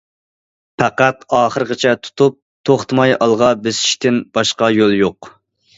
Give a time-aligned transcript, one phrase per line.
[0.83, 2.39] پەقەت ئاخىرغىچە تۇتۇپ،
[2.71, 5.35] توختىماي ئالغا بېسىشتىن باشقا يول يوق.